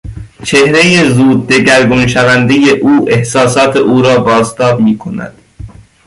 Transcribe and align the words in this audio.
چهرهی 0.43 1.09
زود 1.09 1.47
دگرگون 1.47 2.07
شوندهی 2.07 2.69
او 2.71 3.05
احساسات 3.09 3.75
او 3.75 4.01
را 4.01 4.19
بازتاب 4.19 4.79
می 4.81 4.97
کند. 4.97 5.33